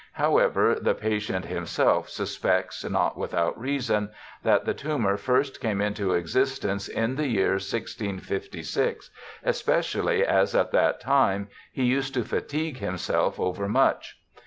[0.13, 4.09] However the patient himself suspects, not without reason,
[4.41, 9.11] that the tumour first came into existence in the year 1656,
[9.43, 11.49] especially as at that time...
[11.71, 14.17] he used to fatigue himself overmuch.